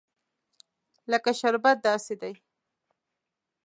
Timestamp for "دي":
2.21-2.33